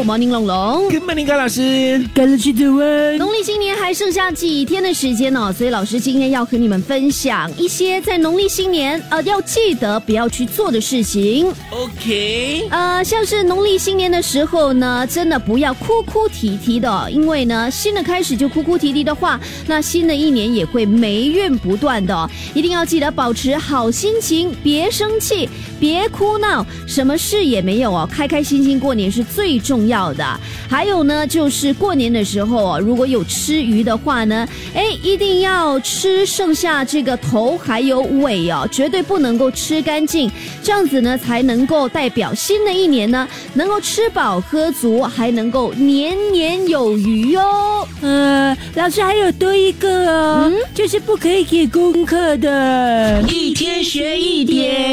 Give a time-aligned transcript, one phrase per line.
[0.00, 0.90] ，Good morning，龙龙。
[0.90, 2.02] Good morning，高老师。
[2.14, 3.18] 跟着去读文。
[3.18, 11.52] 农历新年还剩下几天的时间呢、所以老师今天要和你们分享一些在农历新年呃要记得不要去做的事情。
[11.68, 22.30] OK，呃，像是农历新年的时候呢，真的不要哭哭啼啼的哦，因为呢，新的开始就哭哭啼啼的话，那新的一年也会霉运不断的、哦。
[22.54, 25.46] 一定要记得保持好心情，别生气，
[25.78, 30.40] 别哭闹，什么事也没有哦，开开心心过年是最重要的。
[30.68, 40.30] 还有呢，就是过年的时候啊，如果有吃鱼的话呢，哎，一定要吃剩下这个头还有尾哦，绝对不能够吃干净，
[40.62, 47.86] 这样子呢才能够代表新的一年呢能够吃饱喝足，还能够年年有余哦。
[48.02, 53.22] 呃，老师还有多一个哦，就是不可以给功课的。
[53.28, 54.89] 一天学一点，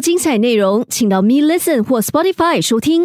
[0.00, 2.96] 精彩内容，请到 Me Listen 或 Spotify 收听。